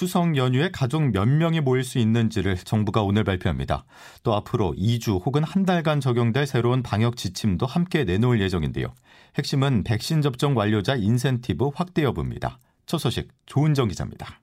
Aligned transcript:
추석 0.00 0.36
연휴에 0.36 0.70
가족 0.70 1.10
몇 1.10 1.26
명이 1.28 1.60
모일 1.60 1.84
수 1.84 1.98
있는지를 1.98 2.56
정부가 2.56 3.02
오늘 3.02 3.22
발표합니다. 3.24 3.84
또 4.22 4.34
앞으로 4.34 4.72
2주 4.74 5.24
혹은 5.26 5.44
한 5.44 5.66
달간 5.66 6.00
적용될 6.00 6.46
새로운 6.46 6.82
방역 6.82 7.16
지침도 7.16 7.66
함께 7.66 8.04
내놓을 8.04 8.40
예정인데요. 8.40 8.94
핵심은 9.36 9.84
백신 9.84 10.22
접종 10.22 10.56
완료자 10.56 10.94
인센티브 10.94 11.70
확대 11.74 12.02
여부입니다. 12.02 12.60
첫 12.86 12.98
소식 12.98 13.28
조은정 13.46 13.88
기자입니다. 13.88 14.40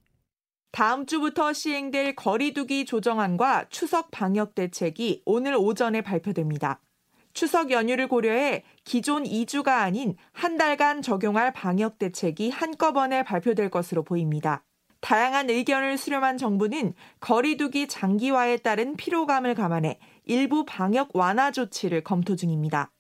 다음 0.71 1.05
주부터 1.07 1.53
시행될 1.53 2.15
거리두기 2.15 2.85
조정안과 2.85 3.69
추석 3.69 4.11
방역 4.11 4.53
대책이 4.53 5.23
오늘 5.25 5.55
오전에 5.55 6.01
발표됩니다. 6.01 6.81
추석 7.33 7.71
연휴를 7.71 8.07
고려해 8.07 8.63
기존 8.83 9.23
2주가 9.23 9.79
아닌 9.79 10.15
한 10.33 10.57
달간 10.57 11.01
적용할 11.01 11.51
방역 11.53 11.97
대책이 11.97 12.51
한꺼번에 12.51 13.23
발표될 13.23 13.69
것으로 13.69 14.03
보입니다. 14.03 14.63
다양한 14.99 15.49
의견을 15.49 15.97
수렴한 15.97 16.37
정부는 16.37 16.93
거리두기 17.19 17.87
장기화에 17.87 18.57
따른 18.57 18.95
피로감을 18.95 19.55
감안해 19.55 19.99
일부 20.25 20.65
방역 20.65 21.15
완화 21.15 21.51
조치를 21.51 22.03
검토 22.03 22.35
중입니다. 22.35 22.91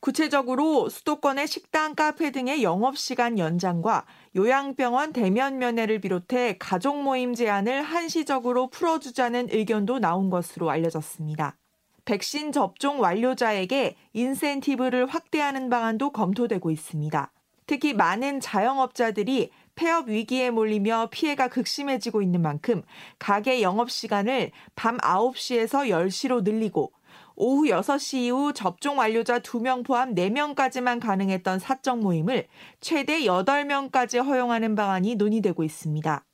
구체적으로 0.00 0.88
수도권의 0.88 1.46
식당, 1.46 1.94
카페 1.94 2.32
등의 2.32 2.64
영업시간 2.64 3.38
연장과 3.38 4.04
요양병원 4.34 5.12
대면 5.12 5.58
면회를 5.58 6.00
비롯해 6.00 6.56
가족 6.58 7.00
모임 7.00 7.34
제한을 7.34 7.82
한시적으로 7.82 8.68
풀어주자는 8.68 9.50
의견도 9.52 10.00
나온 10.00 10.28
것으로 10.28 10.70
알려졌습니다. 10.70 11.56
백신 12.04 12.50
접종 12.50 13.00
완료자에게 13.00 13.94
인센티브를 14.12 15.06
확대하는 15.06 15.70
방안도 15.70 16.10
검토되고 16.10 16.72
있습니다. 16.72 17.30
특히 17.66 17.94
많은 17.94 18.40
자영업자들이 18.40 19.50
폐업 19.74 20.08
위기에 20.08 20.50
몰리며 20.50 21.08
피해가 21.10 21.48
극심해지고 21.48 22.22
있는 22.22 22.42
만큼 22.42 22.82
가게 23.18 23.62
영업 23.62 23.90
시간을 23.90 24.50
밤 24.74 24.98
9시에서 24.98 25.88
10시로 25.88 26.42
늘리고 26.42 26.92
오후 27.34 27.64
6시 27.64 28.18
이후 28.18 28.52
접종 28.52 28.98
완료자 28.98 29.40
2명 29.40 29.84
포함 29.84 30.14
4명까지만 30.14 31.00
가능했던 31.00 31.58
사적 31.58 32.00
모임을 32.00 32.46
최대 32.80 33.22
8명까지 33.22 34.24
허용하는 34.24 34.74
방안이 34.74 35.16
논의되고 35.16 35.64
있습니다. 35.64 36.24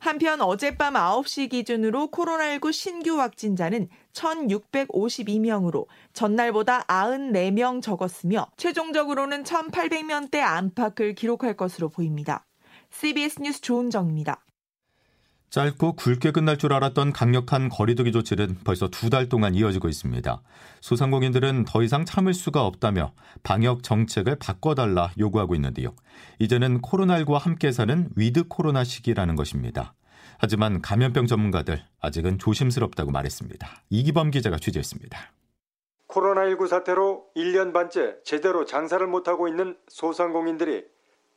한편 0.00 0.40
어젯밤 0.40 0.94
9시 0.94 1.50
기준으로 1.50 2.10
코로나19 2.12 2.72
신규 2.72 3.20
확진자는 3.20 3.88
1,652명으로 4.12 5.86
전날보다 6.12 6.84
94명 6.84 7.82
적었으며 7.82 8.46
최종적으로는 8.56 9.42
1,800명대 9.42 10.36
안팎을 10.36 11.14
기록할 11.14 11.56
것으로 11.56 11.88
보입니다. 11.88 12.47
CBS 12.90 13.40
뉴스 13.42 13.60
조은정입니다. 13.60 14.44
짧고 15.50 15.94
굵게 15.94 16.30
끝날 16.32 16.58
줄 16.58 16.74
알았던 16.74 17.12
강력한 17.14 17.70
거리두기 17.70 18.12
조치는 18.12 18.58
벌써 18.64 18.88
두 18.88 19.08
달 19.08 19.30
동안 19.30 19.54
이어지고 19.54 19.88
있습니다. 19.88 20.42
소상공인들은 20.82 21.64
더 21.64 21.82
이상 21.82 22.04
참을 22.04 22.34
수가 22.34 22.66
없다며 22.66 23.12
방역 23.42 23.82
정책을 23.82 24.36
바꿔달라 24.36 25.10
요구하고 25.18 25.54
있는데요. 25.54 25.94
이제는 26.38 26.82
코로나19와 26.82 27.38
함께 27.38 27.72
사는 27.72 28.10
위드 28.14 28.44
코로나 28.48 28.84
시기라는 28.84 29.36
것입니다. 29.36 29.94
하지만 30.38 30.82
감염병 30.82 31.26
전문가들 31.26 31.82
아직은 32.00 32.38
조심스럽다고 32.38 33.10
말했습니다. 33.10 33.66
이기범 33.88 34.30
기자가 34.30 34.58
취재했습니다. 34.58 35.18
코로나19 36.08 36.68
사태로 36.68 37.24
1년 37.36 37.72
반째 37.72 38.16
제대로 38.24 38.66
장사를 38.66 39.04
못하고 39.06 39.48
있는 39.48 39.76
소상공인들이 39.88 40.84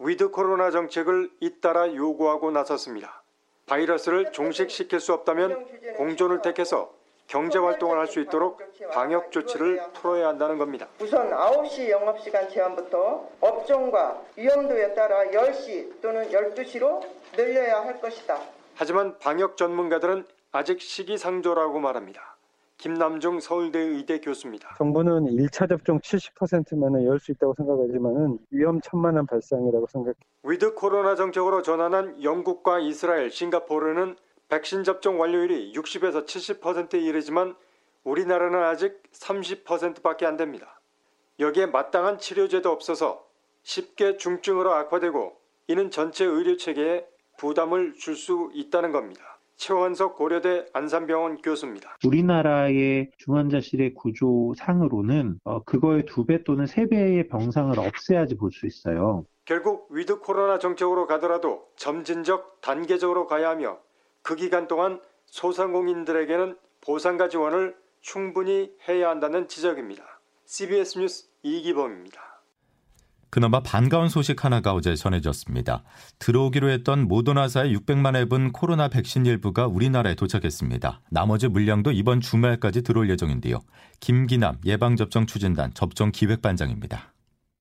위드 0.03 0.29
코로나 0.31 0.72
정책을 0.72 1.29
잇따라 1.39 1.94
요구하고 1.94 2.51
나섰습니다. 2.51 3.22
바이러스를 3.67 4.31
종식시킬 4.31 5.00
수 5.00 5.13
없다면 5.13 5.66
공존을 5.95 6.41
택해서 6.41 6.91
경제 7.28 7.59
활동을 7.59 7.97
할 7.97 8.07
수 8.07 8.19
있도록 8.19 8.59
방역 8.91 9.31
조치를 9.31 9.79
풀어야 9.94 10.29
한다는 10.29 10.57
겁니다. 10.57 10.88
우선 11.00 11.29
9시 11.29 11.90
영업 11.90 12.19
시간 12.19 12.50
제한부터 12.50 13.29
업종과 13.40 14.22
위험도에 14.35 14.94
따라 14.95 15.23
10시 15.25 16.01
또는 16.01 16.28
12시로 16.29 17.01
늘려야 17.38 17.81
할 17.81 18.01
것이다. 18.01 18.41
하지만 18.75 19.17
방역 19.19 19.56
전문가들은 19.56 20.25
아직 20.51 20.81
시기상조라고 20.81 21.79
말합니다. 21.79 22.30
김남중 22.81 23.39
서울대 23.39 23.77
의대 23.77 24.19
교수입니다. 24.19 24.73
정부는 24.79 25.25
1차 25.25 25.69
접종 25.69 25.99
70%면 25.99 27.05
열수 27.05 27.31
있다고 27.31 27.53
생각하지만 27.53 28.39
위험천만한 28.49 29.27
발상이라고 29.27 29.85
생각합니다. 29.85 30.19
위드 30.43 30.73
코로나 30.73 31.15
정책으로 31.15 31.61
전환한 31.61 32.23
영국과 32.23 32.79
이스라엘, 32.79 33.29
싱가포르는 33.29 34.15
백신 34.49 34.83
접종 34.83 35.19
완료율이 35.19 35.73
60에서 35.73 36.25
70%에 36.25 36.99
이르지만 36.99 37.55
우리나라는 38.03 38.63
아직 38.63 39.03
30%밖에 39.13 40.25
안 40.25 40.35
됩니다. 40.35 40.81
여기에 41.39 41.67
마땅한 41.67 42.17
치료제도 42.17 42.71
없어서 42.71 43.23
쉽게 43.61 44.17
중증으로 44.17 44.73
악화되고 44.73 45.37
이는 45.67 45.91
전체 45.91 46.25
의료 46.25 46.57
체계에 46.57 47.05
부담을 47.37 47.93
줄 47.93 48.15
수 48.15 48.49
있다는 48.55 48.91
겁니다. 48.91 49.30
최원석 49.61 50.16
고려대 50.17 50.66
안산병원 50.73 51.38
교수입니다. 51.44 51.95
우리나라의 52.03 53.11
중환자실의 53.17 53.94
구조상으로는 53.94 55.39
어, 55.44 55.63
그거의 55.63 56.05
두 56.07 56.25
배 56.25 56.44
또는 56.44 56.66
세 56.66 56.88
배의 56.88 57.27
병상을 57.27 57.77
없애야지 57.77 58.38
볼 58.38 58.51
수 58.51 58.66
있어요. 58.66 59.23
결국 59.45 59.88
위드 59.91 60.19
코로나 60.19 60.57
정책으로 60.57 61.05
가더라도 61.05 61.67
점진적 61.75 62.61
단계적으로 62.61 63.27
가야 63.27 63.49
하며 63.49 63.77
그 64.23 64.35
기간 64.35 64.67
동안 64.67 64.99
소상공인들에게는 65.27 66.57
보상과 66.81 67.29
지원을 67.29 67.75
충분히 68.01 68.72
해야 68.89 69.09
한다는 69.09 69.47
지적입니다. 69.47 70.03
CBS 70.45 70.97
뉴스 70.97 71.25
이기범입니다. 71.43 72.30
그나마 73.31 73.61
반가운 73.61 74.09
소식 74.09 74.43
하나가 74.43 74.73
어제 74.73 74.93
전해졌습니다. 74.93 75.83
들어오기로 76.19 76.69
했던 76.69 77.07
모더나사의 77.07 77.73
600만 77.77 78.17
앱은 78.17 78.51
코로나 78.51 78.89
백신 78.89 79.25
일부가 79.25 79.67
우리나라에 79.67 80.15
도착했습니다. 80.15 80.99
나머지 81.09 81.47
물량도 81.47 81.93
이번 81.93 82.19
주말까지 82.19 82.83
들어올 82.83 83.09
예정인데요. 83.09 83.61
김기남 84.01 84.57
예방접종 84.65 85.27
추진단 85.27 85.73
접종 85.73 86.11
기획반장입니다. 86.11 87.13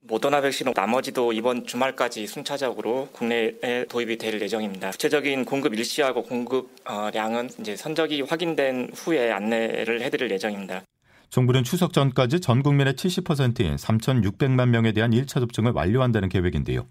모더나 0.03 0.41
백신은 0.41 0.73
나머지도 0.75 1.33
이번 1.33 1.65
주말까지 1.65 2.27
순차적으로 2.27 3.09
국내에 3.13 3.85
도입이 3.89 4.19
될 4.19 4.41
예정입니다. 4.43 4.91
구체적인 4.91 5.45
공급 5.45 5.75
일시하고 5.75 6.25
공급량은 6.25 7.51
이제 7.61 7.77
선적이 7.77 8.23
확인된 8.23 8.91
후에 8.93 9.31
안내를 9.31 10.03
해드릴 10.03 10.33
예정입니다. 10.33 10.83
정부는 11.31 11.63
추석 11.63 11.93
전까지 11.93 12.41
전 12.41 12.63
국민의 12.63 12.95
70%인 12.95 13.77
3,600만 13.77 14.69
명에 14.69 14.91
대한 14.93 15.13
1차 15.13 15.41
접종을 15.41 15.71
완료한다는 15.71 16.29
계획인데요. 16.29 16.87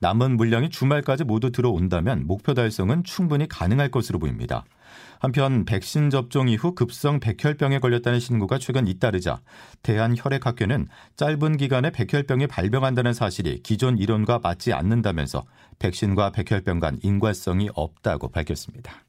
남은 0.00 0.38
물량이 0.38 0.70
주말까지 0.70 1.24
모두 1.24 1.52
들어온다면 1.52 2.26
목표 2.26 2.54
달성은 2.54 3.04
충분히 3.04 3.46
가능할 3.46 3.90
것으로 3.90 4.18
보입니다. 4.18 4.64
한편 5.20 5.64
백신 5.64 6.10
접종 6.10 6.48
이후 6.48 6.74
급성 6.74 7.20
백혈병에 7.20 7.78
걸렸다는 7.78 8.18
신고가 8.18 8.58
최근 8.58 8.88
잇따르자 8.88 9.40
대한혈액학회는 9.82 10.88
짧은 11.16 11.56
기간에 11.58 11.90
백혈병이 11.90 12.46
발병한다는 12.46 13.12
사실이 13.12 13.62
기존 13.62 13.98
이론과 13.98 14.40
맞지 14.42 14.72
않는다면서 14.72 15.44
백신과 15.78 16.30
백혈병 16.32 16.80
간 16.80 16.98
인과성이 17.02 17.68
없다고 17.74 18.28
밝혔습니다. 18.28 19.04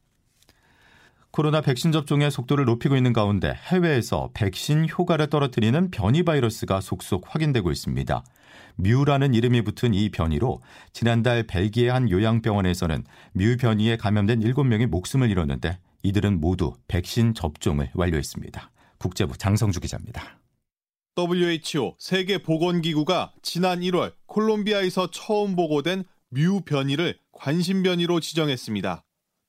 코로나 1.35 1.62
백신 1.62 1.91
접종의 1.91 2.30
속도를 2.30 2.65
높이고 2.65 2.95
있는 2.95 3.12
가운데 3.12 3.56
해외에서 3.65 4.30
백신 4.35 4.88
효과를 4.88 5.31
떨어뜨리는 5.31 5.89
변이 5.89 6.21
바이러스가 6.21 6.80
속속 6.80 7.24
확인되고 7.27 7.71
있습니다. 7.71 8.24
뮤라는 8.75 9.33
이름이 9.33 9.63
붙은 9.63 9.95
이 9.95 10.09
변이로 10.09 10.62
지난달 10.91 11.47
벨기에 11.47 11.89
한 11.89 12.07
요양병원에서는 12.12 13.03
뮤 13.33 13.57
변이에 13.57 13.97
감염된 13.97 14.41
7명이 14.41 14.85
목숨을 14.85 15.31
잃었는데 15.31 15.80
이들은 16.03 16.39
모두 16.39 16.75
백신 16.88 17.33
접종을 17.33 17.89
완료했습니다. 17.95 18.69
국제부 19.00 19.36
장성주 19.36 19.79
기자입니다. 19.79 20.38
WHO 21.18 21.95
세계보건기구가 21.97 23.33
지난 23.41 23.79
1월 23.79 24.13
콜롬비아에서 24.27 25.09
처음 25.09 25.56
보고된 25.56 26.03
뮤 26.29 26.62
변이를 26.62 27.18
관심 27.31 27.81
변이로 27.81 28.19
지정했습니다. 28.19 29.03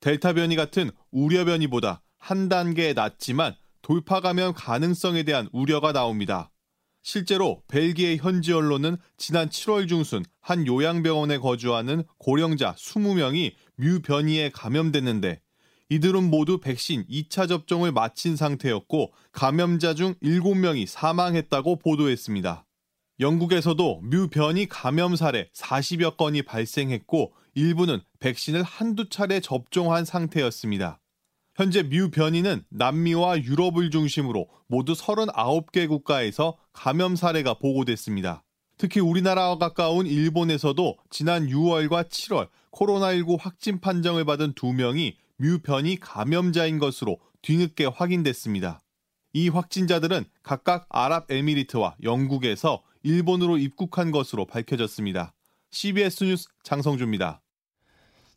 델타 0.04 0.34
변이 0.34 0.54
같은 0.54 0.90
우려 1.12 1.46
변이보다 1.46 2.02
한 2.18 2.50
단계 2.50 2.92
낮지만 2.92 3.54
돌파 3.80 4.20
감염 4.20 4.52
가능성에 4.52 5.22
대한 5.22 5.48
우려가 5.50 5.92
나옵니다. 5.94 6.50
실제로 7.02 7.62
벨기에 7.68 8.18
현지 8.18 8.52
언론은 8.52 8.98
지난 9.16 9.48
7월 9.48 9.88
중순 9.88 10.22
한 10.42 10.66
요양병원에 10.66 11.38
거주하는 11.38 12.04
고령자 12.18 12.74
20명이 12.74 13.54
뮤 13.76 14.02
변이에 14.02 14.50
감염됐는데 14.50 15.40
이들은 15.88 16.24
모두 16.24 16.60
백신 16.60 17.06
2차 17.06 17.48
접종을 17.48 17.90
마친 17.90 18.36
상태였고 18.36 19.14
감염자 19.32 19.94
중 19.94 20.16
7명이 20.22 20.84
사망했다고 20.86 21.76
보도했습니다. 21.76 22.66
영국에서도 23.20 24.00
뮤 24.02 24.28
변이 24.28 24.68
감염 24.68 25.16
사례 25.16 25.48
40여 25.54 26.18
건이 26.18 26.42
발생했고 26.42 27.32
일부는 27.54 28.00
백신을 28.20 28.62
한두 28.62 29.08
차례 29.08 29.40
접종한 29.40 30.04
상태였습니다. 30.04 31.00
현재 31.54 31.82
뮤 31.84 32.10
변이는 32.10 32.64
남미와 32.70 33.42
유럽을 33.42 33.90
중심으로 33.90 34.48
모두 34.66 34.94
39개 34.94 35.88
국가에서 35.88 36.56
감염 36.72 37.14
사례가 37.14 37.54
보고됐습니다. 37.54 38.42
특히 38.76 39.00
우리나라와 39.00 39.58
가까운 39.58 40.06
일본에서도 40.06 40.96
지난 41.10 41.46
6월과 41.46 42.08
7월 42.08 42.48
코로나19 42.72 43.38
확진 43.40 43.80
판정을 43.80 44.24
받은 44.24 44.54
두 44.54 44.72
명이 44.72 45.16
뮤 45.36 45.60
변이 45.60 45.96
감염자인 46.00 46.80
것으로 46.80 47.20
뒤늦게 47.42 47.86
확인됐습니다. 47.86 48.80
이 49.32 49.48
확진자들은 49.48 50.24
각각 50.42 50.86
아랍에미리트와 50.90 51.96
영국에서 52.02 52.82
일본으로 53.04 53.58
입국한 53.58 54.10
것으로 54.10 54.46
밝혀졌습니다. 54.46 55.34
CBS 55.70 56.24
뉴스 56.24 56.48
장성주입니다. 56.62 57.43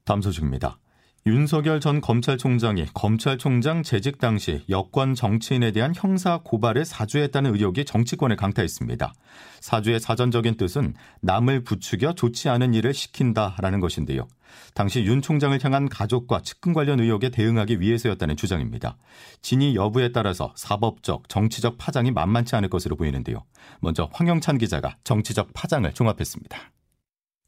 다음 0.08 0.22
소식입니다. 0.22 0.80
윤석열 1.26 1.82
전 1.82 2.00
검찰총장이 2.00 2.86
검찰총장 2.94 3.84
재직 3.84 4.20
당시 4.20 4.64
여권 4.70 5.14
정치인에 5.14 5.72
대한 5.72 5.92
형사 5.94 6.40
고발을 6.42 6.86
사주했다는 6.86 7.54
의혹이 7.54 7.84
정치권에 7.84 8.38
강타했습니다. 8.38 9.14
사주의 9.60 10.00
사전적인 10.00 10.56
뜻은 10.56 10.94
남을 11.20 11.66
부추겨 11.66 12.14
좋지 12.14 12.48
않은 12.48 12.74
일을 12.74 12.94
시킨다라는 12.94 13.82
것인데요. 13.82 14.30
당시 14.74 15.04
윤 15.04 15.22
총장을 15.22 15.62
향한 15.62 15.90
가족과 15.90 16.42
측근 16.42 16.72
관련 16.72 17.02
의혹에 17.02 17.28
대응하기 17.28 17.82
위해서였다는 17.82 18.38
주장입니다. 18.38 18.96
진위 19.42 19.76
여부에 19.76 20.14
따라서 20.14 20.54
사법적, 20.56 21.28
정치적 21.28 21.78
파장이 21.78 22.12
만만치 22.12 22.56
않을 22.56 22.70
것으로 22.70 22.96
보이는데요. 22.96 23.44
먼저 23.82 24.10
황영찬 24.14 24.58
기자가 24.58 24.96
정치적 25.04 25.50
파장을 25.54 25.92
종합했습니다. 25.92 26.77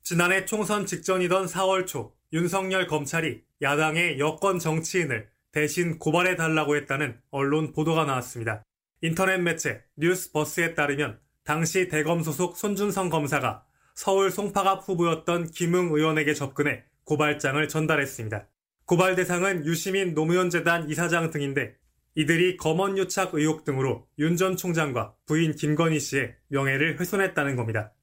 지난해 0.09 0.44
총선 0.45 0.88
직전이던 0.88 1.45
4월 1.45 1.85
초 1.85 2.15
윤석열 2.33 2.88
검찰이 2.88 3.44
야당의 3.61 4.17
여권 4.17 4.57
정치인을 4.57 5.29
대신 5.51 6.00
고발해 6.00 6.35
달라고 6.35 6.75
했다는 6.77 7.19
언론 7.29 7.73
보도가 7.73 8.06
나왔습니다. 8.06 8.63
인터넷 9.03 9.38
매체 9.38 9.83
뉴스버스에 9.97 10.73
따르면 10.73 11.19
당시 11.44 11.89
대검 11.89 12.23
소속 12.23 12.57
손준성 12.57 13.09
검사가 13.09 13.63
서울 13.94 14.31
송파갑 14.31 14.89
후보였던 14.89 15.51
김웅 15.51 15.94
의원에게 15.94 16.33
접근해 16.33 16.85
고발장을 17.03 17.67
전달했습니다. 17.67 18.47
고발 18.85 19.15
대상은 19.15 19.63
유시민 19.67 20.15
노무현 20.15 20.50
재단 20.50 20.89
이사장 20.89 21.29
등인데 21.29 21.75
이들이 22.15 22.57
검언 22.57 22.97
유착 22.97 23.35
의혹 23.35 23.63
등으로 23.63 24.07
윤 24.17 24.38
전 24.38 24.57
총장과 24.57 25.13
부인 25.27 25.53
김건희 25.53 26.00
씨의 26.00 26.35
명예를 26.47 27.00
훼손했다는 27.00 27.56
겁니다. 27.56 27.94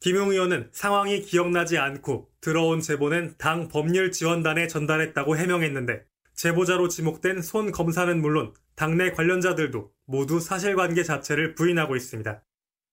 김용 0.00 0.30
의원은 0.30 0.68
상황이 0.72 1.22
기억나지 1.22 1.78
않고 1.78 2.30
들어온 2.40 2.80
제보는 2.80 3.34
당 3.38 3.68
법률 3.68 4.12
지원단에 4.12 4.68
전달했다고 4.68 5.36
해명했는데 5.36 6.04
제보자로 6.34 6.88
지목된 6.88 7.42
손 7.42 7.72
검사는 7.72 8.20
물론 8.20 8.52
당내 8.76 9.12
관련자들도 9.12 9.90
모두 10.04 10.38
사실관계 10.38 11.02
자체를 11.02 11.54
부인하고 11.54 11.96
있습니다. 11.96 12.42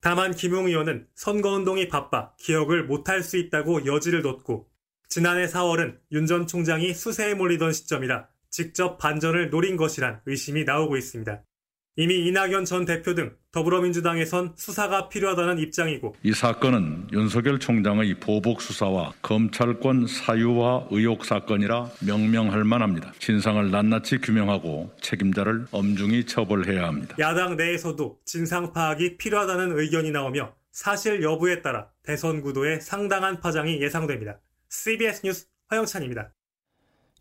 다만 0.02 0.34
김용 0.34 0.68
의원은 0.68 1.08
선거운동이 1.16 1.88
바빠 1.90 2.34
기억을 2.38 2.86
못할 2.86 3.22
수 3.22 3.38
있다고 3.38 3.86
여지를 3.86 4.22
뒀고 4.22 4.70
지난해 5.10 5.46
4월은 5.46 6.00
윤 6.14 6.26
전 6.26 6.48
총장이 6.48 6.94
수세에 6.94 7.36
몰리던 7.36 7.74
시점이라 7.74 8.28
직접 8.50 8.98
반전을 8.98 9.50
노린 9.50 9.78
것이란 9.78 10.22
의심이 10.26 10.64
나오고 10.64 10.98
있습니다. 10.98 11.44
이미 11.96 12.26
이낙연 12.28 12.66
전 12.66 12.86
대표 12.86 13.14
등 13.14 13.36
더불어민주당에선 13.52 14.54
수사가 14.56 15.10
필요하다는 15.10 15.60
입장이고 15.60 16.16
이 16.24 16.34
사건은 16.34 17.08
윤석열 17.14 17.60
총장의 17.60 18.16
보복 18.16 18.64
수사와 18.64 19.14
검찰권 19.22 20.08
사유와 20.08 20.88
의혹 20.90 21.24
사건이라 21.24 21.92
명명할 22.04 22.64
만합니다. 22.64 23.14
진상을 23.20 23.70
낱낱이 23.70 24.18
규명하고 24.20 24.92
책임자를 25.02 25.68
엄중히 25.70 26.26
처벌해야 26.26 26.88
합니다. 26.88 27.16
야당 27.20 27.58
내에서도 27.58 28.20
진상 28.26 28.74
파악이 28.74 29.18
필요하다는 29.18 29.78
의견이 29.80 30.10
나오며 30.10 30.56
사실 30.72 31.22
여부에 31.22 31.62
따라 31.62 31.90
대선 32.02 32.42
구도에 32.42 32.80
상당한 32.80 33.40
파장이 33.40 33.80
예상됩니다. 33.80 34.40
CBS 34.70 35.22
뉴스 35.24 35.46
허영찬입니다. 35.70 36.34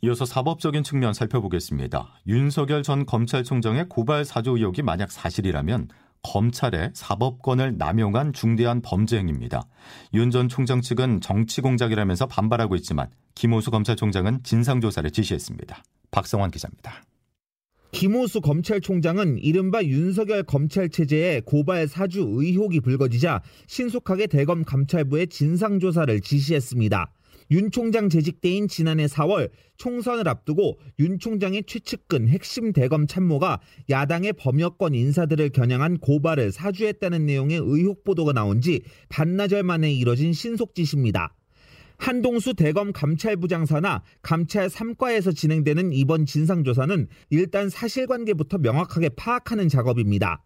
이어서 0.05 0.25
사법적인 0.25 0.83
측면 0.83 1.15
살펴보겠습니다. 1.15 2.19
윤석열 2.27 2.83
전 2.83 3.07
검찰총장의 3.07 3.87
고발 3.89 4.25
사주 4.25 4.51
의혹이 4.51 4.83
만약 4.83 5.13
사실이라면 5.13 5.89
검찰의 6.25 6.91
사법권을 6.95 7.79
남용한 7.79 8.33
중대한 8.33 8.83
범죄 8.83 9.17
행위입니다. 9.19 9.63
윤 10.15 10.31
전 10.31 10.49
총장 10.49 10.81
측은 10.81 11.21
정치 11.21 11.61
공작이라면서 11.61 12.27
반발하고 12.27 12.75
있지만 12.77 13.11
김호수 13.37 13.71
검찰총장은 13.71 14.43
진상조사를 14.43 15.09
지시했습니다. 15.09 15.85
박성환 16.11 16.51
기자입니다. 16.51 17.05
김호수 17.93 18.41
검찰총장은 18.41 19.39
이른바 19.39 19.85
윤석열 19.85 20.43
검찰 20.43 20.89
체제의 20.89 21.43
고발 21.43 21.87
사주 21.87 22.27
의혹이 22.29 22.81
불거지자 22.81 23.41
신속하게 23.69 24.27
대검 24.27 24.65
감찰부에 24.65 25.27
진상조사를 25.27 26.21
지시했습니다. 26.23 27.13
윤 27.53 27.71
총장 27.71 28.09
재직 28.09 28.41
때인 28.41 28.67
지난해 28.67 29.05
4월 29.05 29.51
총선을 29.77 30.27
앞두고 30.27 30.79
윤 31.01 31.19
총장의 31.19 31.65
최측근 31.67 32.27
핵심 32.27 32.73
대검 32.73 33.07
참모가 33.07 33.61
야당의 33.91 34.33
범여권 34.39 34.95
인사들을 34.95 35.51
겨냥한 35.51 35.99
고발을 35.99 36.51
사주했다는 36.51 37.27
내용의 37.27 37.61
의혹 37.63 38.05
보도가 38.05 38.33
나온 38.33 38.63
지 38.63 38.81
반나절 39.11 39.65
만에 39.65 39.93
이뤄진 39.93 40.33
신속 40.33 40.75
지시입니다. 40.75 41.35
한동수 41.99 42.55
대검 42.55 42.91
감찰부장사나 42.91 44.03
감찰 44.23 44.69
3과에서 44.71 45.37
진행되는 45.37 45.93
이번 45.93 46.25
진상조사는 46.25 47.07
일단 47.29 47.69
사실관계부터 47.69 48.59
명확하게 48.59 49.11
파악하는 49.11 49.69
작업입니다. 49.69 50.43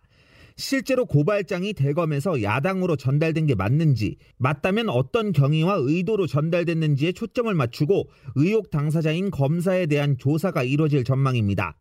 실제로 0.57 1.05
고발장이 1.05 1.75
대검에서 1.75 2.43
야당으로 2.43 2.97
전달된 2.97 3.47
게 3.47 3.55
맞는지, 3.55 4.17
맞다면 4.39 4.89
어떤 4.89 5.33
경위와 5.33 5.77
의도로 5.81 6.27
전달됐는지에 6.27 7.13
초점을 7.13 7.53
맞추고 7.53 8.09
의혹 8.37 8.71
당사자인 8.71 9.31
검사에 9.31 9.87
대한 9.87 10.17
조사가 10.17 10.63
이뤄질 10.63 11.05
전망입니다. 11.05 11.77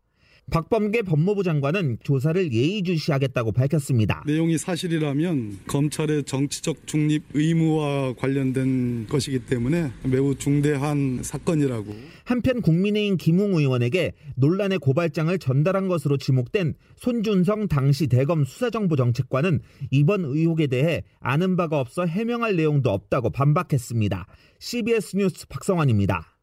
박범계 0.48 1.02
법무부 1.02 1.42
장관은 1.42 1.98
조사를 2.04 2.52
예의주시하겠다고 2.52 3.50
밝혔습니다. 3.50 4.22
내용이 4.26 4.58
사실이라면 4.58 5.58
검찰의 5.66 6.22
정치적 6.22 6.86
중립 6.86 7.24
의무와 7.34 8.14
관련된 8.14 9.08
것이기 9.08 9.40
때문에 9.40 9.90
매우 10.04 10.36
중대한 10.36 11.20
사건이라고. 11.22 11.92
한편 12.24 12.60
국민의힘 12.60 13.16
김웅 13.16 13.54
의원에게 13.54 14.12
논란의 14.36 14.78
고발장을 14.78 15.36
전달한 15.40 15.88
것으로 15.88 16.16
지목된 16.16 16.74
손준성 16.96 17.66
당시 17.66 18.06
대검 18.06 18.44
수사정보정책관은 18.44 19.60
이번 19.90 20.24
의혹에 20.24 20.68
대해 20.68 21.02
아는 21.18 21.56
바가 21.56 21.80
없어 21.80 22.06
해명할 22.06 22.54
내용도 22.54 22.90
없다고 22.90 23.30
반박했습니다. 23.30 24.26
CBS 24.60 25.16
뉴스 25.16 25.48
박성환입니다. 25.48 26.35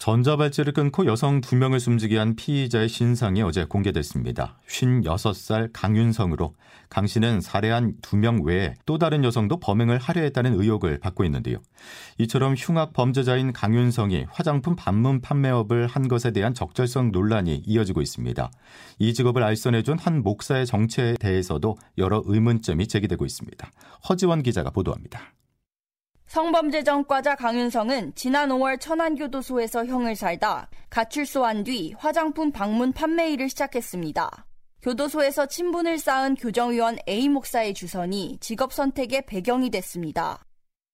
전자발찌를 0.00 0.72
끊고 0.72 1.04
여성 1.04 1.42
두 1.42 1.56
명을 1.56 1.78
숨지게 1.78 2.16
한 2.16 2.34
피의자의 2.34 2.88
신상이 2.88 3.42
어제 3.42 3.66
공개됐습니다. 3.66 4.58
56살 4.66 5.68
강윤성으로 5.74 6.54
강 6.88 7.06
씨는 7.06 7.42
살해한 7.42 7.96
두명 8.00 8.42
외에 8.42 8.76
또 8.86 8.96
다른 8.96 9.24
여성도 9.24 9.60
범행을 9.60 9.98
하려 9.98 10.22
했다는 10.22 10.58
의혹을 10.58 11.00
받고 11.00 11.22
있는데요. 11.24 11.58
이처럼 12.16 12.54
흉악 12.56 12.94
범죄자인 12.94 13.52
강윤성이 13.52 14.24
화장품 14.30 14.74
반문 14.74 15.20
판매업을 15.20 15.86
한 15.86 16.08
것에 16.08 16.30
대한 16.30 16.54
적절성 16.54 17.12
논란이 17.12 17.64
이어지고 17.66 18.00
있습니다. 18.00 18.50
이 19.00 19.12
직업을 19.12 19.42
알선해준 19.42 19.98
한 19.98 20.22
목사의 20.22 20.64
정체에 20.64 21.16
대해서도 21.20 21.76
여러 21.98 22.22
의문점이 22.24 22.88
제기되고 22.88 23.26
있습니다. 23.26 23.70
허지원 24.08 24.42
기자가 24.42 24.70
보도합니다. 24.70 25.34
성범죄 26.30 26.84
전과자 26.84 27.34
강윤성은 27.34 28.12
지난 28.14 28.50
5월 28.50 28.78
천안교도소에서 28.78 29.84
형을 29.86 30.14
살다 30.14 30.70
가출소한 30.88 31.64
뒤 31.64 31.92
화장품 31.98 32.52
방문 32.52 32.92
판매 32.92 33.32
일을 33.32 33.48
시작했습니다. 33.48 34.46
교도소에서 34.80 35.46
친분을 35.46 35.98
쌓은 35.98 36.36
교정위원 36.36 36.98
A 37.08 37.28
목사의 37.28 37.74
주선이 37.74 38.38
직업 38.40 38.72
선택의 38.72 39.26
배경이 39.26 39.70
됐습니다. 39.70 40.44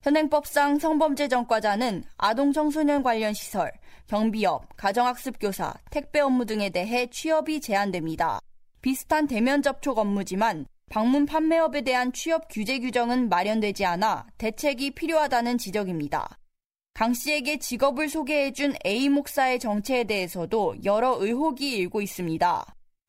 현행법상 0.04 0.78
성범죄 0.78 1.28
전과자는 1.28 2.04
아동 2.16 2.54
청소년 2.54 3.02
관련 3.02 3.34
시설, 3.34 3.70
경비업, 4.06 4.74
가정학습 4.78 5.38
교사, 5.38 5.74
택배 5.90 6.20
업무 6.20 6.46
등에 6.46 6.70
대해 6.70 7.08
취업이 7.10 7.60
제한됩니다. 7.60 8.38
비슷한 8.80 9.26
대면 9.26 9.60
접촉 9.60 9.98
업무지만 9.98 10.64
방문 10.90 11.26
판매업에 11.26 11.82
대한 11.82 12.12
취업 12.12 12.46
규제 12.48 12.78
규정은 12.78 13.28
마련되지 13.28 13.84
않아 13.84 14.26
대책이 14.38 14.92
필요하다는 14.92 15.58
지적입니다. 15.58 16.38
강 16.94 17.12
씨에게 17.12 17.58
직업을 17.58 18.08
소개해준 18.08 18.74
A 18.86 19.08
목사의 19.08 19.58
정체에 19.58 20.04
대해서도 20.04 20.76
여러 20.84 21.16
의혹이 21.20 21.76
일고 21.76 22.00
있습니다. 22.00 22.64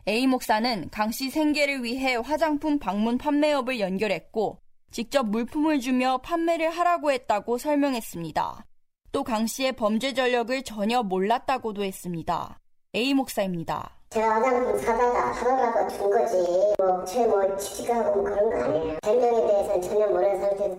A 0.08 0.28
목사는 0.28 0.90
강 0.90 1.12
씨 1.12 1.30
생계를 1.30 1.84
위해 1.84 2.16
화장품 2.16 2.80
방문 2.80 3.18
판매업을 3.18 3.80
연결했고 3.80 4.60
직접 4.92 5.24
물품을 5.28 5.80
주며 5.80 6.18
판매를 6.18 6.70
하라고 6.72 7.12
했다고 7.12 7.58
설명했습니다. 7.58 8.66
또 9.12 9.24
강 9.24 9.48
씨의 9.48 9.74
범죄 9.74 10.14
전력을 10.14 10.64
전혀 10.64 11.04
몰랐다고도 11.04 11.84
했습니다. 11.84 12.60
A 12.96 13.14
목사입니다. 13.14 13.97
제가 14.10 14.36
화장품 14.36 14.78
사다가 14.78 15.32
하라고 15.32 15.90
준 15.90 16.10
거지. 16.10 16.38
뭐, 16.78 17.04
제뭐 17.04 17.58
취직하고 17.58 18.22
뭐 18.22 18.24
그런 18.24 18.50
거 18.50 18.64
아니에요. 18.64 18.98
변명에 19.04 19.48
대해서는 19.48 19.82
전혀 19.82 20.08
모르는 20.08 20.42
상태에서. 20.42 20.78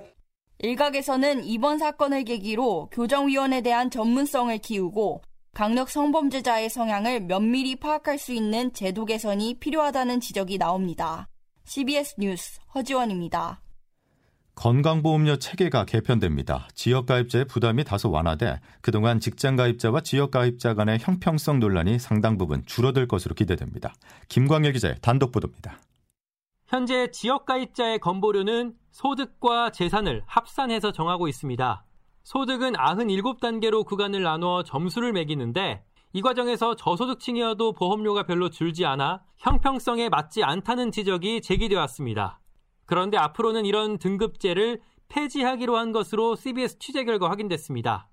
일각에서는 0.61 1.45
이번 1.45 1.79
사건을 1.79 2.25
계기로 2.25 2.89
교정위원에 2.91 3.61
대한 3.61 3.91
전문성을 3.91 4.57
키우고 4.59 5.23
강력 5.55 5.89
성범죄자의 5.89 6.69
성향을 6.71 7.21
면밀히 7.21 7.77
파악할 7.77 8.19
수 8.19 8.33
있는 8.33 8.73
제도 8.73 9.05
개선이 9.05 9.59
필요하다는 9.61 10.21
지적이 10.21 10.59
나옵니다. 10.59 11.29
CBS 11.65 12.15
뉴스 12.19 12.59
허지원입니다. 12.75 13.61
건강보험료 14.59 15.37
체계가 15.37 15.85
개편됩니다. 15.85 16.67
지역가입자의 16.75 17.45
부담이 17.45 17.85
다소 17.85 18.11
완화돼 18.11 18.59
그동안 18.81 19.21
직장가입자와 19.21 20.01
지역가입자 20.01 20.75
간의 20.75 20.99
형평성 21.01 21.61
논란이 21.61 22.01
상당 22.01 22.37
부분 22.39 22.67
줄어들 22.67 23.07
것으로 23.07 23.37
기대됩니다. 23.37 23.95
김광일 24.29 24.73
기자의 24.73 24.97
단독 25.01 25.31
보도입니다. 25.31 25.79
현재 26.67 27.09
지역가입자의 27.13 28.01
건보료는 28.01 28.75
소득과 28.91 29.71
재산을 29.71 30.23
합산해서 30.27 30.91
정하고 30.91 31.29
있습니다. 31.29 31.85
소득은 32.25 32.73
97단계로 32.73 33.87
구간을 33.87 34.25
나누어 34.25 34.65
점수를 34.65 35.13
매기는데 35.13 35.85
이 36.13 36.21
과정에서 36.21 36.75
저소득층이어도 36.75 37.75
보험료가 37.75 38.25
별로 38.25 38.51
줄지 38.51 38.85
않아 38.87 39.23
형평성에 39.37 40.09
맞지 40.09 40.43
않다는 40.43 40.91
지적이 40.91 41.43
제기되었습니다. 41.43 42.41
그런데 42.89 43.19
앞으로는 43.19 43.67
이런 43.67 43.99
등급제를 43.99 44.81
폐지하기로 45.09 45.77
한 45.77 45.93
것으로 45.93 46.35
CBS 46.35 46.79
취재 46.79 47.05
결과 47.05 47.31
확인됐습니다. 47.31 48.09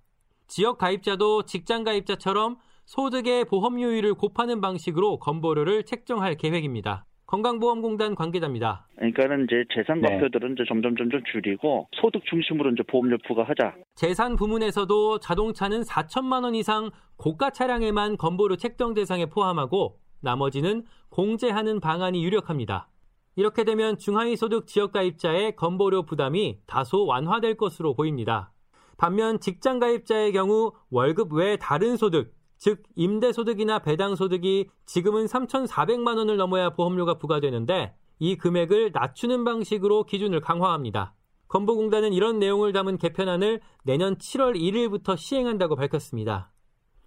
지역 0.48 0.77
가입자도 0.77 1.44
직장 1.44 1.84
가입자처럼 1.86 2.58
소득의 2.84 3.46
보험료율을 3.46 4.13
곱하는 4.15 4.60
방식으로 4.60 5.17
건보료를 5.20 5.84
책정할 5.86 6.36
계획입니다. 6.36 7.05
건강보험공단 7.25 8.15
관계자입니다. 8.15 8.88
그러니까는 8.98 9.46
이제 9.46 9.63
재산 9.74 10.01
과표들은 10.01 10.50
네. 10.50 10.53
이제 10.53 10.63
점점 10.67 10.96
점점 10.96 11.22
줄이고 11.32 11.88
소득 12.00 12.24
중심으로 12.29 12.72
이제 12.72 12.84
보험료 12.84 13.17
부과하자. 13.25 13.75
재산 13.96 14.36
부문에서도 14.36 15.20
자동차는 15.20 15.82
4천만 15.84 16.44
원 16.44 16.53
이상 16.53 16.91
고가 17.15 17.50
차량에만 17.50 18.17
건보료 18.17 18.58
책정 18.58 18.94
대상에 18.94 19.25
포함하고 19.25 20.00
나머지는 20.22 20.84
공제하는 21.10 21.79
방안이 21.79 22.24
유력합니다. 22.24 22.89
이렇게 23.35 23.63
되면 23.63 23.97
중하위 23.97 24.37
소득 24.37 24.65
지역 24.67 24.91
가입자의 24.93 25.55
건보료 25.55 26.03
부담이 26.03 26.59
다소 26.65 27.05
완화될 27.05 27.57
것으로 27.57 27.93
보입니다. 27.93 28.53
반면 28.97 29.39
직장 29.39 29.79
가입자의 29.79 30.31
경우 30.31 30.71
월급 30.89 31.33
외 31.33 31.57
다른 31.57 31.97
소득, 31.97 32.33
즉 32.57 32.83
임대소득이나 32.95 33.79
배당소득이 33.79 34.69
지금은 34.85 35.25
3,400만 35.25 36.17
원을 36.17 36.37
넘어야 36.37 36.69
보험료가 36.69 37.17
부과되는데 37.17 37.95
이 38.19 38.37
금액을 38.37 38.91
낮추는 38.93 39.43
방식으로 39.43 40.05
기준을 40.05 40.39
강화합니다. 40.39 41.13
건보공단은 41.49 42.13
이런 42.13 42.39
내용을 42.39 42.71
담은 42.71 42.97
개편안을 42.97 43.61
내년 43.83 44.15
7월 44.17 44.55
1일부터 44.55 45.17
시행한다고 45.17 45.75
밝혔습니다. 45.75 46.51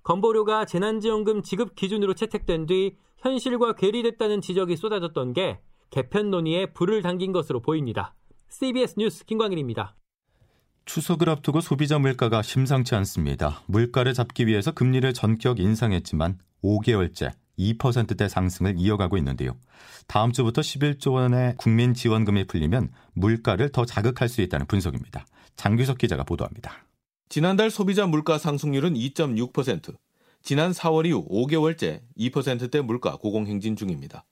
건보료가 0.02 0.66
재난지원금 0.66 1.42
지급 1.42 1.74
기준으로 1.74 2.14
채택된 2.14 2.66
뒤 2.66 2.96
현실과 3.18 3.72
괴리됐다는 3.74 4.40
지적이 4.40 4.76
쏟아졌던 4.76 5.32
게 5.32 5.60
개편 5.90 6.30
논의에 6.30 6.66
불을 6.66 7.02
당긴 7.02 7.32
것으로 7.32 7.60
보입니다. 7.60 8.14
CBS 8.48 8.94
뉴스 8.98 9.24
김광일입니다. 9.24 9.94
추석을 10.84 11.28
앞두고 11.28 11.60
소비자 11.60 11.98
물가가 11.98 12.40
심상치 12.42 12.94
않습니다. 12.94 13.62
물가를 13.66 14.14
잡기 14.14 14.46
위해서 14.46 14.72
금리를 14.72 15.12
전격 15.12 15.60
인상했지만 15.60 16.38
5개월째 16.62 17.32
2%대 17.58 18.28
상승을 18.28 18.74
이어가고 18.78 19.16
있는데요. 19.18 19.56
다음 20.06 20.32
주부터 20.32 20.60
11조 20.62 21.12
원의 21.12 21.54
국민 21.58 21.92
지원금이 21.92 22.46
풀리면 22.46 22.90
물가를 23.14 23.70
더 23.70 23.84
자극할 23.84 24.28
수 24.28 24.40
있다는 24.40 24.66
분석입니다. 24.66 25.26
장규석 25.56 25.98
기자가 25.98 26.24
보도합니다. 26.24 26.84
지난달 27.28 27.70
소비자 27.70 28.06
물가 28.06 28.38
상승률은 28.38 28.94
2.6%, 28.94 29.96
지난 30.42 30.70
4월 30.70 31.06
이후 31.06 31.26
5개월째 31.28 32.00
2%대 32.16 32.80
물가 32.80 33.16
고공행진 33.16 33.76
중입니다. 33.76 34.24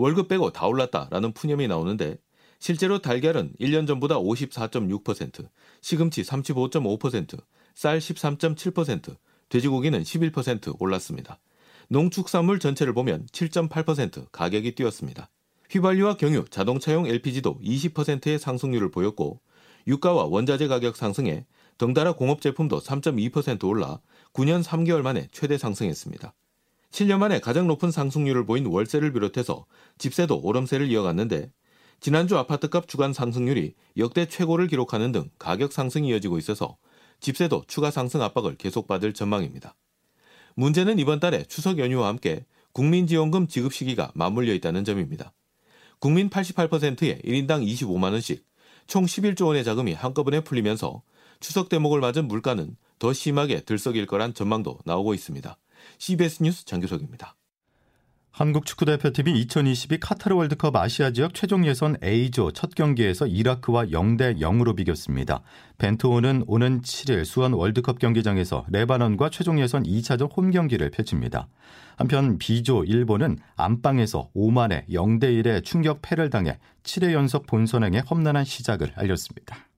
월급 0.00 0.28
빼고 0.28 0.50
다 0.50 0.66
올랐다라는 0.66 1.32
푸념이 1.32 1.68
나오는데 1.68 2.16
실제로 2.58 3.00
달걀은 3.02 3.52
1년 3.60 3.86
전보다 3.86 4.18
54.6%, 4.18 5.46
시금치 5.82 6.22
35.5%, 6.22 7.38
쌀 7.74 7.98
13.7%, 7.98 9.16
돼지고기는 9.50 10.02
11% 10.02 10.80
올랐습니다. 10.80 11.38
농축산물 11.88 12.60
전체를 12.60 12.94
보면 12.94 13.26
7.8% 13.26 14.30
가격이 14.32 14.74
뛰었습니다. 14.74 15.28
휘발유와 15.68 16.14
경유, 16.14 16.46
자동차용 16.48 17.06
LPG도 17.06 17.58
20%의 17.62 18.38
상승률을 18.38 18.90
보였고 18.90 19.40
유가와 19.86 20.24
원자재 20.24 20.68
가격 20.68 20.96
상승에 20.96 21.44
덩달아 21.76 22.12
공업 22.12 22.40
제품도 22.40 22.80
3.2% 22.80 23.68
올라 23.68 24.00
9년 24.32 24.62
3개월 24.64 25.02
만에 25.02 25.28
최대 25.30 25.58
상승했습니다. 25.58 26.32
7년 26.90 27.18
만에 27.18 27.40
가장 27.40 27.66
높은 27.66 27.90
상승률을 27.90 28.44
보인 28.46 28.66
월세를 28.66 29.12
비롯해서 29.12 29.66
집세도 29.98 30.40
오름세를 30.40 30.90
이어갔는데 30.90 31.52
지난주 32.00 32.36
아파트값 32.38 32.88
주간 32.88 33.12
상승률이 33.12 33.74
역대 33.98 34.26
최고를 34.26 34.66
기록하는 34.66 35.12
등 35.12 35.30
가격 35.38 35.72
상승이 35.72 36.08
이어지고 36.08 36.38
있어서 36.38 36.76
집세도 37.20 37.64
추가 37.68 37.90
상승 37.90 38.22
압박을 38.22 38.56
계속받을 38.56 39.12
전망입니다. 39.12 39.74
문제는 40.54 40.98
이번 40.98 41.20
달에 41.20 41.44
추석 41.44 41.78
연휴와 41.78 42.08
함께 42.08 42.44
국민지원금 42.72 43.46
지급 43.48 43.72
시기가 43.72 44.10
맞물려 44.14 44.54
있다는 44.54 44.84
점입니다. 44.84 45.32
국민 45.98 46.30
88%에 46.30 47.18
1인당 47.18 47.66
25만 47.66 48.12
원씩 48.12 48.44
총 48.86 49.04
11조 49.04 49.46
원의 49.46 49.64
자금이 49.64 49.92
한꺼번에 49.92 50.40
풀리면서 50.40 51.02
추석 51.40 51.68
대목을 51.68 52.00
맞은 52.00 52.26
물가는 52.26 52.76
더 52.98 53.12
심하게 53.12 53.60
들썩일 53.60 54.06
거란 54.06 54.34
전망도 54.34 54.78
나오고 54.84 55.14
있습니다. 55.14 55.56
CBS 55.98 56.42
뉴스 56.42 56.64
장규석입니다. 56.64 57.36
한국 58.32 58.64
축구대표팀이 58.64 59.38
2022 59.40 59.98
카타르 59.98 60.36
월드컵 60.36 60.74
아시아 60.76 61.10
지역 61.10 61.34
최종 61.34 61.66
예선 61.66 61.96
A조 62.02 62.52
첫 62.52 62.74
경기에서 62.74 63.26
이라크와 63.26 63.86
0대 63.86 64.38
0으로 64.38 64.76
비겼습니다. 64.76 65.42
벤투호는 65.78 66.44
오는 66.46 66.80
7일 66.80 67.24
수원 67.24 67.52
월드컵 67.52 67.98
경기장에서 67.98 68.64
레바논과 68.70 69.30
최종 69.30 69.60
예선 69.60 69.82
2차전 69.82 70.34
홈 70.34 70.50
경기를 70.52 70.90
펼칩니다. 70.90 71.48
한편 71.96 72.38
B조 72.38 72.84
일본은 72.84 73.36
안방에서 73.56 74.30
오만에 74.32 74.86
0대 74.88 75.24
1의 75.24 75.64
충격 75.64 75.98
패를 76.00 76.30
당해 76.30 76.58
7회 76.84 77.12
연속 77.12 77.46
본선행에 77.46 78.02
험난한 78.08 78.44
시작을 78.44 78.92
알렸습니다. 78.94 79.69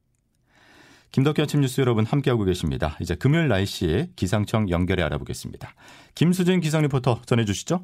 김덕현 1.12 1.44
아침 1.44 1.60
뉴스 1.60 1.80
여러분 1.82 2.06
함께하고 2.06 2.44
계십니다. 2.44 2.96
이제 3.00 3.14
금요일 3.14 3.48
날씨 3.48 4.08
기상청 4.16 4.70
연결해 4.70 5.02
알아보겠습니다. 5.02 5.74
김수진 6.14 6.60
기상 6.60 6.82
리포터 6.82 7.20
전해주시죠. 7.26 7.82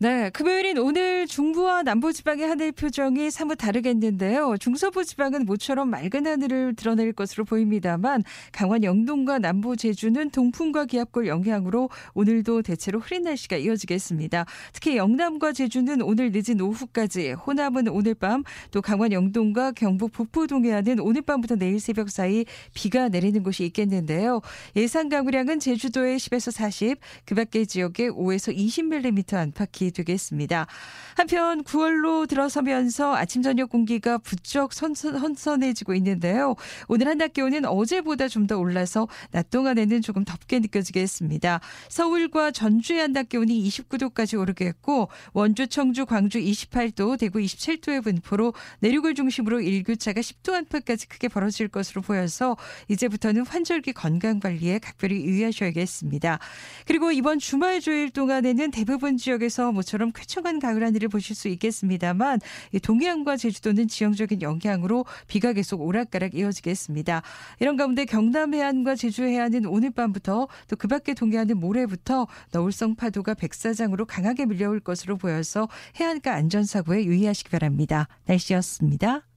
네, 0.00 0.30
금요일인 0.30 0.78
오늘 0.78 1.26
중부와 1.26 1.82
남부 1.82 2.12
지방의 2.12 2.46
하늘 2.46 2.70
표정이 2.70 3.32
사뭇 3.32 3.56
다르겠는데요. 3.56 4.54
중서부 4.60 5.04
지방은 5.04 5.44
모처럼 5.44 5.90
맑은 5.90 6.24
하늘을 6.24 6.76
드러낼 6.76 7.12
것으로 7.12 7.44
보입니다만 7.44 8.22
강원 8.52 8.84
영동과 8.84 9.40
남부 9.40 9.76
제주는 9.76 10.30
동풍과 10.30 10.84
기압골 10.84 11.26
영향으로 11.26 11.90
오늘도 12.14 12.62
대체로 12.62 13.00
흐린 13.00 13.24
날씨가 13.24 13.56
이어지겠습니다. 13.56 14.46
특히 14.72 14.96
영남과 14.96 15.52
제주는 15.52 16.00
오늘 16.02 16.30
늦은 16.32 16.60
오후까지, 16.60 17.32
호남은 17.32 17.88
오늘 17.88 18.14
밤, 18.14 18.44
또 18.70 18.80
강원 18.80 19.10
영동과 19.10 19.72
경북 19.72 20.12
북부 20.12 20.46
동해안은 20.46 21.00
오늘 21.00 21.22
밤부터 21.22 21.56
내일 21.56 21.80
새벽 21.80 22.10
사이 22.10 22.44
비가 22.72 23.08
내리는 23.08 23.42
곳이 23.42 23.64
있겠는데요. 23.64 24.42
예상 24.76 25.08
강우량은 25.08 25.58
제주도에 25.58 26.18
10에서 26.18 26.52
40, 26.52 27.00
그 27.24 27.34
밖의 27.34 27.66
지역에 27.66 28.10
5에서 28.10 28.56
20mm 28.56 29.34
안팎이 29.34 29.87
되겠습니다. 29.92 30.66
한편 31.14 31.62
9월로 31.62 32.28
들어서면서 32.28 33.14
아침 33.14 33.42
저녁 33.42 33.70
공기가 33.70 34.18
부쩍 34.18 34.72
선선해지고 34.72 35.94
있는데요. 35.94 36.56
오늘 36.88 37.06
한낮 37.06 37.32
기온은 37.34 37.64
어제보다 37.64 38.26
좀 38.26 38.48
더 38.48 38.58
올라서 38.58 39.06
낮 39.30 39.50
동안에는 39.50 40.02
조금 40.02 40.24
덥게 40.24 40.58
느껴지겠습니다. 40.58 41.60
서울과 41.88 42.50
전주의 42.50 42.98
한낮 43.00 43.28
기온이 43.28 43.62
29도까지 43.68 44.40
오르겠고 44.40 45.08
원주, 45.34 45.68
청주, 45.68 46.06
광주 46.06 46.40
28도, 46.40 47.18
대구 47.18 47.38
27도의 47.38 48.02
분포로 48.02 48.54
내륙을 48.80 49.14
중심으로 49.14 49.60
일교차가 49.60 50.20
10도 50.20 50.54
안팎까지 50.54 51.08
크게 51.08 51.28
벌어질 51.28 51.68
것으로 51.68 52.02
보여서 52.02 52.56
이제부터는 52.88 53.46
환절기 53.46 53.92
건강 53.92 54.40
관리에 54.40 54.78
각별히 54.78 55.22
유의하셔야겠습니다. 55.24 56.38
그리고 56.86 57.12
이번 57.12 57.38
주말 57.38 57.80
주일 57.80 58.10
동안에는 58.10 58.70
대부분 58.70 59.16
지역에서 59.18 59.72
모처럼 59.78 60.12
쾌청한 60.12 60.58
가을 60.58 60.82
하늘을 60.84 61.08
보실 61.08 61.36
수 61.36 61.48
있겠습니다만 61.48 62.40
동해안과 62.82 63.36
제주도는 63.36 63.88
지형적인 63.88 64.42
영향으로 64.42 65.04
비가 65.26 65.52
계속 65.52 65.82
오락가락 65.82 66.34
이어지겠습니다. 66.34 67.22
이런 67.60 67.76
가운데 67.76 68.04
경남 68.04 68.54
해안과 68.54 68.94
제주 68.96 69.24
해안은 69.24 69.66
오늘 69.66 69.90
밤부터 69.90 70.48
또 70.66 70.78
그 70.78 70.86
밖에 70.88 71.12
동해안은 71.12 71.58
모레부터 71.58 72.26
너울성 72.52 72.94
파도가 72.94 73.34
백사장으로 73.34 74.06
강하게 74.06 74.46
밀려올 74.46 74.80
것으로 74.80 75.18
보여서 75.18 75.68
해안가 75.96 76.32
안전사고에 76.32 77.04
유의하시기 77.04 77.50
바랍니다. 77.50 78.08
날씨였습니다. 78.26 79.27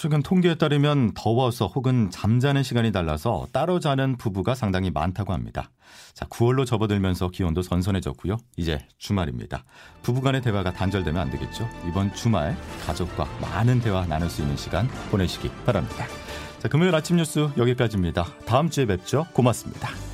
최근 0.00 0.22
통계에 0.22 0.54
따르면 0.54 1.10
더워서 1.14 1.66
혹은 1.66 2.08
잠자는 2.12 2.62
시간이 2.62 2.92
달라서 2.92 3.48
따로 3.50 3.80
자는 3.80 4.16
부부가 4.16 4.54
상당히 4.54 4.92
많다고 4.92 5.32
합니다. 5.32 5.72
자, 6.14 6.24
9월로 6.26 6.64
접어들면서 6.64 7.30
기온도 7.30 7.62
선선해졌고요. 7.62 8.36
이제 8.56 8.78
주말입니다. 8.98 9.64
부부간의 10.02 10.42
대화가 10.42 10.72
단절되면 10.72 11.20
안 11.20 11.30
되겠죠. 11.30 11.68
이번 11.88 12.14
주말 12.14 12.56
가족과 12.86 13.26
많은 13.40 13.80
대화 13.80 14.06
나눌 14.06 14.30
수 14.30 14.42
있는 14.42 14.56
시간 14.56 14.86
보내시기 15.10 15.50
바랍니다. 15.66 16.06
자, 16.60 16.68
금요일 16.68 16.94
아침 16.94 17.16
뉴스 17.16 17.48
여기까지입니다. 17.56 18.24
다음 18.46 18.70
주에 18.70 18.86
뵙죠. 18.86 19.26
고맙습니다. 19.32 20.07